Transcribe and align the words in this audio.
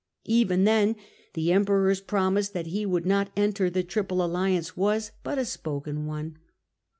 Even 0.25 0.63
then 0.63 0.95
the 1.35 1.51
Emperor's 1.51 2.01
promise 2.01 2.49
that 2.49 2.65
he 2.65 2.87
would 2.87 3.05
not 3.05 3.31
enter 3.37 3.69
the 3.69 3.83
Triple 3.83 4.25
Alliance 4.25 4.75
was 4.75 5.11
but 5.21 5.37
a 5.37 5.45
spoken 5.45 6.07
one. 6.07 6.39